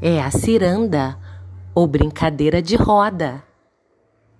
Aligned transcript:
É 0.00 0.20
a 0.20 0.30
ciranda 0.30 1.16
ou 1.74 1.86
brincadeira 1.86 2.60
de 2.60 2.76
roda. 2.76 3.45